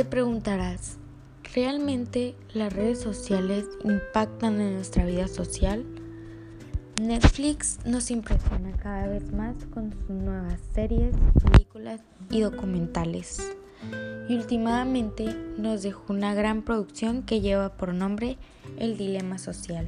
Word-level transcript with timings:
Te 0.00 0.06
preguntarás, 0.06 0.96
¿realmente 1.54 2.34
las 2.54 2.72
redes 2.72 3.00
sociales 3.00 3.66
impactan 3.84 4.58
en 4.58 4.76
nuestra 4.76 5.04
vida 5.04 5.28
social? 5.28 5.84
Netflix 6.98 7.78
nos 7.84 8.10
impresiona 8.10 8.72
cada 8.78 9.08
vez 9.08 9.30
más 9.30 9.56
con 9.74 9.92
sus 9.92 10.08
nuevas 10.08 10.58
series, 10.72 11.14
películas 11.44 12.00
y 12.30 12.40
documentales. 12.40 13.52
Y 14.30 14.36
últimamente 14.36 15.36
nos 15.58 15.82
dejó 15.82 16.14
una 16.14 16.32
gran 16.32 16.62
producción 16.62 17.22
que 17.22 17.42
lleva 17.42 17.76
por 17.76 17.92
nombre 17.92 18.38
El 18.78 18.96
Dilema 18.96 19.36
Social, 19.36 19.86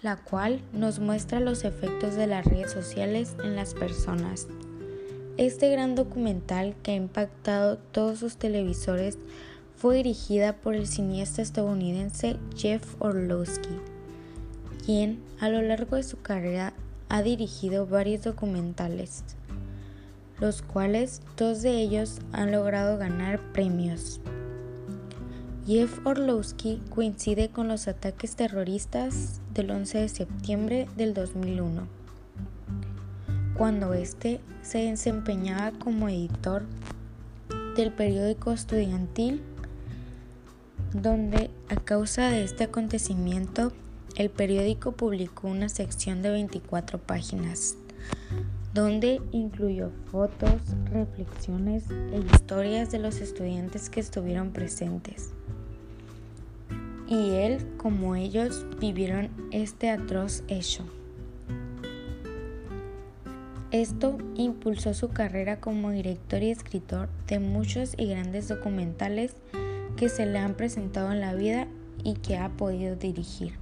la 0.00 0.16
cual 0.16 0.62
nos 0.72 1.00
muestra 1.00 1.38
los 1.38 1.64
efectos 1.64 2.14
de 2.14 2.28
las 2.28 2.46
redes 2.46 2.72
sociales 2.72 3.36
en 3.44 3.56
las 3.56 3.74
personas 3.74 4.48
este 5.38 5.70
gran 5.70 5.94
documental 5.94 6.74
que 6.82 6.90
ha 6.90 6.96
impactado 6.96 7.78
todos 7.78 8.18
sus 8.18 8.36
televisores 8.36 9.18
fue 9.76 9.94
dirigida 9.96 10.54
por 10.56 10.74
el 10.74 10.88
cineasta 10.88 11.42
estadounidense 11.42 12.36
Jeff 12.56 12.96
Orlowski, 12.98 13.68
quien 14.84 15.22
a 15.38 15.48
lo 15.48 15.62
largo 15.62 15.94
de 15.94 16.02
su 16.02 16.20
carrera 16.20 16.74
ha 17.08 17.22
dirigido 17.22 17.86
varios 17.86 18.24
documentales, 18.24 19.22
los 20.40 20.60
cuales 20.60 21.22
dos 21.36 21.62
de 21.62 21.70
ellos 21.70 22.18
han 22.32 22.50
logrado 22.50 22.98
ganar 22.98 23.40
premios. 23.52 24.20
Jeff 25.68 26.04
Orlowski 26.04 26.82
coincide 26.90 27.50
con 27.50 27.68
los 27.68 27.86
ataques 27.86 28.34
terroristas 28.34 29.40
del 29.54 29.70
11 29.70 29.98
de 29.98 30.08
septiembre 30.08 30.88
del 30.96 31.14
2001 31.14 31.97
cuando 33.58 33.92
éste 33.92 34.40
se 34.62 34.78
desempeñaba 34.78 35.72
como 35.72 36.08
editor 36.08 36.62
del 37.76 37.92
periódico 37.92 38.52
estudiantil, 38.52 39.42
donde 40.94 41.50
a 41.68 41.74
causa 41.74 42.30
de 42.30 42.44
este 42.44 42.64
acontecimiento 42.64 43.72
el 44.14 44.30
periódico 44.30 44.92
publicó 44.92 45.48
una 45.48 45.68
sección 45.68 46.22
de 46.22 46.30
24 46.30 46.98
páginas, 47.00 47.76
donde 48.74 49.20
incluyó 49.32 49.90
fotos, 50.12 50.60
reflexiones 50.92 51.84
e 51.90 52.22
historias 52.32 52.92
de 52.92 53.00
los 53.00 53.20
estudiantes 53.20 53.90
que 53.90 53.98
estuvieron 53.98 54.52
presentes. 54.52 55.32
Y 57.08 57.30
él, 57.30 57.66
como 57.76 58.14
ellos, 58.14 58.64
vivieron 58.78 59.30
este 59.50 59.90
atroz 59.90 60.44
hecho. 60.46 60.84
Esto 63.70 64.16
impulsó 64.34 64.94
su 64.94 65.10
carrera 65.10 65.60
como 65.60 65.90
director 65.90 66.42
y 66.42 66.50
escritor 66.50 67.10
de 67.26 67.38
muchos 67.38 67.92
y 67.98 68.06
grandes 68.06 68.48
documentales 68.48 69.36
que 69.98 70.08
se 70.08 70.24
le 70.24 70.38
han 70.38 70.54
presentado 70.54 71.12
en 71.12 71.20
la 71.20 71.34
vida 71.34 71.68
y 72.02 72.14
que 72.14 72.38
ha 72.38 72.48
podido 72.48 72.96
dirigir. 72.96 73.58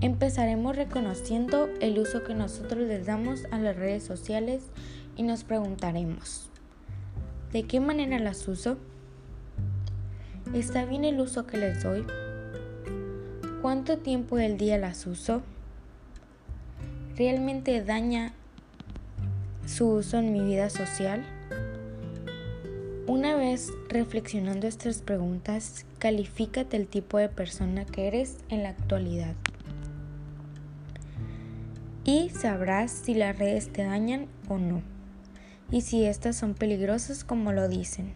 Empezaremos 0.00 0.76
reconociendo 0.76 1.68
el 1.82 1.98
uso 1.98 2.24
que 2.24 2.34
nosotros 2.34 2.80
les 2.86 3.04
damos 3.04 3.44
a 3.50 3.58
las 3.58 3.76
redes 3.76 4.04
sociales 4.04 4.64
y 5.14 5.24
nos 5.24 5.44
preguntaremos, 5.44 6.48
¿de 7.52 7.64
qué 7.64 7.80
manera 7.80 8.18
las 8.18 8.48
uso? 8.48 8.78
¿Está 10.54 10.86
bien 10.86 11.04
el 11.04 11.20
uso 11.20 11.46
que 11.46 11.58
les 11.58 11.82
doy? 11.82 12.06
¿Cuánto 13.60 13.98
tiempo 13.98 14.36
del 14.36 14.56
día 14.56 14.78
las 14.78 15.06
uso? 15.06 15.42
Realmente 17.16 17.82
daña 17.82 18.32
su 19.64 19.88
uso 19.88 20.18
en 20.18 20.32
mi 20.32 20.40
vida 20.40 20.68
social? 20.68 21.24
Una 23.06 23.36
vez 23.36 23.72
reflexionando 23.88 24.66
estas 24.66 25.00
preguntas, 25.00 25.86
califícate 25.98 26.76
el 26.76 26.86
tipo 26.86 27.18
de 27.18 27.28
persona 27.28 27.84
que 27.84 28.08
eres 28.08 28.38
en 28.48 28.62
la 28.62 28.70
actualidad. 28.70 29.34
Y 32.04 32.30
sabrás 32.30 32.90
si 32.90 33.14
las 33.14 33.38
redes 33.38 33.72
te 33.72 33.84
dañan 33.84 34.26
o 34.48 34.58
no, 34.58 34.82
y 35.70 35.80
si 35.80 36.04
estas 36.04 36.36
son 36.36 36.54
peligrosas 36.54 37.24
como 37.24 37.52
lo 37.52 37.68
dicen. 37.68 38.12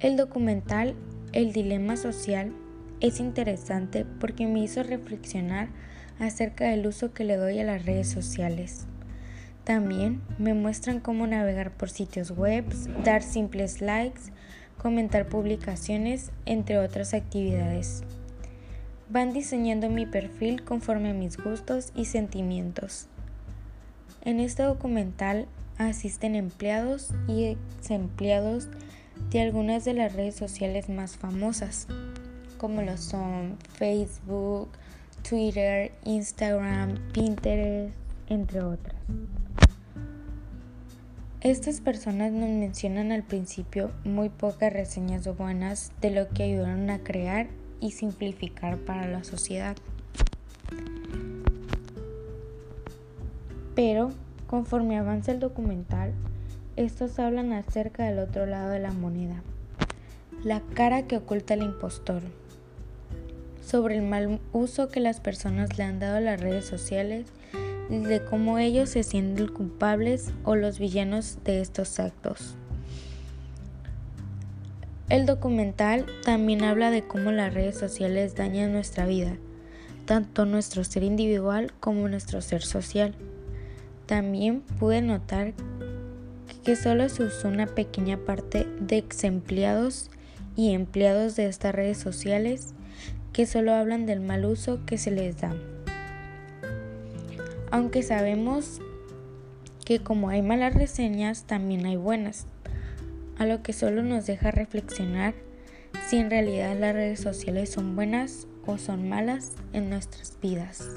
El 0.00 0.16
documental 0.16 0.94
El 1.32 1.52
Dilema 1.52 1.96
Social 1.96 2.52
es 3.00 3.18
interesante 3.18 4.04
porque 4.20 4.46
me 4.46 4.60
hizo 4.60 4.82
reflexionar 4.82 5.68
acerca 6.18 6.68
del 6.68 6.86
uso 6.86 7.12
que 7.12 7.24
le 7.24 7.36
doy 7.36 7.58
a 7.60 7.64
las 7.64 7.84
redes 7.84 8.08
sociales. 8.08 8.86
También 9.64 10.22
me 10.38 10.54
muestran 10.54 11.00
cómo 11.00 11.26
navegar 11.26 11.70
por 11.70 11.90
sitios 11.90 12.30
web, 12.30 12.64
dar 13.04 13.22
simples 13.22 13.80
likes, 13.80 14.22
comentar 14.78 15.28
publicaciones, 15.28 16.30
entre 16.46 16.78
otras 16.78 17.12
actividades. 17.12 18.02
Van 19.10 19.32
diseñando 19.32 19.90
mi 19.90 20.06
perfil 20.06 20.64
conforme 20.64 21.10
a 21.10 21.14
mis 21.14 21.36
gustos 21.36 21.92
y 21.94 22.06
sentimientos. 22.06 23.08
En 24.22 24.40
este 24.40 24.62
documental 24.62 25.46
asisten 25.78 26.34
empleados 26.34 27.10
y 27.26 27.44
ex 27.44 27.90
empleados 27.90 28.68
de 29.30 29.40
algunas 29.42 29.84
de 29.84 29.94
las 29.94 30.14
redes 30.14 30.34
sociales 30.34 30.88
más 30.88 31.16
famosas, 31.16 31.86
como 32.56 32.82
lo 32.82 32.96
son 32.96 33.56
Facebook, 33.74 34.70
Twitter, 35.28 35.92
Instagram, 36.06 36.94
Pinterest, 37.12 37.94
entre 38.28 38.62
otras. 38.62 38.96
Estas 41.42 41.82
personas 41.82 42.32
nos 42.32 42.48
mencionan 42.48 43.12
al 43.12 43.24
principio 43.24 43.90
muy 44.04 44.30
pocas 44.30 44.72
reseñas 44.72 45.28
buenas 45.36 45.92
de 46.00 46.12
lo 46.12 46.30
que 46.30 46.44
ayudaron 46.44 46.88
a 46.88 47.00
crear 47.00 47.48
y 47.78 47.90
simplificar 47.90 48.78
para 48.78 49.06
la 49.06 49.22
sociedad. 49.22 49.76
Pero 53.74 54.12
conforme 54.46 54.96
avanza 54.96 55.32
el 55.32 55.40
documental, 55.40 56.14
estos 56.76 57.18
hablan 57.18 57.52
acerca 57.52 58.04
del 58.04 58.20
otro 58.20 58.46
lado 58.46 58.70
de 58.70 58.78
la 58.78 58.92
moneda, 58.92 59.42
la 60.42 60.62
cara 60.72 61.02
que 61.02 61.18
oculta 61.18 61.52
el 61.52 61.64
impostor 61.64 62.22
sobre 63.68 63.96
el 63.96 64.02
mal 64.02 64.40
uso 64.52 64.88
que 64.88 65.00
las 65.00 65.20
personas 65.20 65.76
le 65.76 65.84
han 65.84 65.98
dado 65.98 66.16
a 66.16 66.20
las 66.20 66.40
redes 66.40 66.64
sociales 66.64 67.26
y 67.90 67.98
de 67.98 68.24
cómo 68.24 68.58
ellos 68.58 68.88
se 68.88 69.02
sienten 69.02 69.48
culpables 69.48 70.32
o 70.44 70.56
los 70.56 70.78
villanos 70.78 71.38
de 71.44 71.60
estos 71.60 72.00
actos. 72.00 72.54
El 75.10 75.26
documental 75.26 76.06
también 76.24 76.64
habla 76.64 76.90
de 76.90 77.06
cómo 77.06 77.30
las 77.30 77.52
redes 77.52 77.78
sociales 77.78 78.34
dañan 78.34 78.72
nuestra 78.72 79.06
vida, 79.06 79.36
tanto 80.06 80.46
nuestro 80.46 80.82
ser 80.84 81.02
individual 81.02 81.72
como 81.80 82.08
nuestro 82.08 82.40
ser 82.40 82.62
social. 82.62 83.14
También 84.06 84.62
pude 84.78 85.02
notar 85.02 85.52
que 86.64 86.74
solo 86.74 87.08
se 87.10 87.24
usó 87.24 87.48
una 87.48 87.66
pequeña 87.66 88.16
parte 88.18 88.66
de 88.80 88.98
ex 88.98 89.24
empleados 89.24 90.10
y 90.56 90.72
empleados 90.72 91.36
de 91.36 91.46
estas 91.46 91.74
redes 91.74 91.98
sociales 91.98 92.74
que 93.32 93.46
solo 93.46 93.72
hablan 93.74 94.06
del 94.06 94.20
mal 94.20 94.44
uso 94.44 94.84
que 94.86 94.98
se 94.98 95.10
les 95.10 95.40
da. 95.40 95.54
Aunque 97.70 98.02
sabemos 98.02 98.80
que 99.84 100.00
como 100.00 100.28
hay 100.28 100.42
malas 100.42 100.74
reseñas, 100.74 101.44
también 101.44 101.86
hay 101.86 101.96
buenas, 101.96 102.46
a 103.38 103.46
lo 103.46 103.62
que 103.62 103.72
solo 103.72 104.02
nos 104.02 104.26
deja 104.26 104.50
reflexionar 104.50 105.34
si 106.08 106.16
en 106.16 106.30
realidad 106.30 106.76
las 106.78 106.94
redes 106.94 107.20
sociales 107.20 107.70
son 107.70 107.94
buenas 107.94 108.46
o 108.66 108.78
son 108.78 109.08
malas 109.08 109.52
en 109.72 109.90
nuestras 109.90 110.36
vidas. 110.40 110.88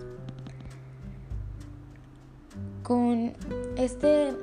Con 2.84 3.34
este 3.78 4.34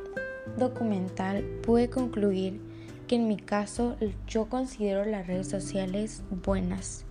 documental 0.57 1.45
pude 1.63 1.91
concluir 1.91 2.61
que 3.07 3.17
en 3.17 3.29
mi 3.29 3.37
caso 3.37 3.97
yo 4.27 4.49
considero 4.49 5.05
las 5.05 5.27
redes 5.27 5.49
sociales 5.49 6.23
buenas 6.45 7.05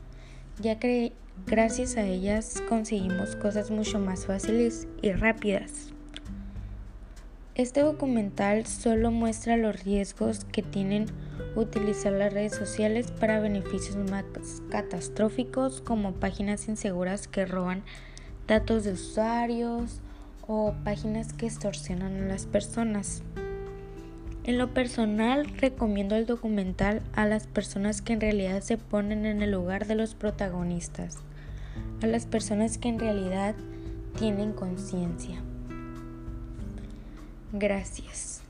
ya 0.60 0.80
que 0.80 1.14
gracias 1.46 1.98
a 1.98 2.04
ellas 2.04 2.64
conseguimos 2.68 3.36
cosas 3.36 3.72
mucho 3.72 4.00
más 4.00 4.26
fáciles 4.26 4.88
y 5.02 5.12
rápidas. 5.12 5.94
Este 7.56 7.82
documental 7.82 8.68
solo 8.68 9.12
muestra 9.12 9.58
los 9.58 9.84
riesgos 9.84 10.46
que 10.46 10.62
tienen 10.62 11.08
utilizar 11.56 12.14
las 12.14 12.34
redes 12.34 12.56
sociales 12.56 13.12
para 13.12 13.40
beneficios 13.40 13.96
más 14.12 14.26
catastróficos 14.70 15.82
como 15.82 16.14
páginas 16.14 16.68
inseguras 16.68 17.28
que 17.28 17.46
roban 17.46 17.84
datos 18.48 18.84
de 18.84 18.94
usuarios 18.94 20.02
o 20.48 20.74
páginas 20.84 21.34
que 21.34 21.48
extorsionan 21.48 22.24
a 22.24 22.28
las 22.28 22.46
personas. 22.46 23.24
En 24.48 24.58
lo 24.58 24.74
personal, 24.74 25.46
recomiendo 25.58 26.16
el 26.16 26.26
documental 26.26 27.02
a 27.14 27.26
las 27.26 27.48
personas 27.48 28.02
que 28.02 28.14
en 28.14 28.22
realidad 28.22 28.62
se 28.62 28.78
ponen 28.78 29.26
en 29.26 29.42
el 29.42 29.52
lugar 29.52 29.88
de 29.88 29.96
los 29.96 30.16
protagonistas, 30.16 31.18
a 32.02 32.08
las 32.08 32.26
personas 32.26 32.78
que 32.78 32.88
en 32.88 32.98
realidad 32.98 33.56
tienen 34.18 34.54
conciencia. 34.54 35.36
Gracias. 37.52 38.42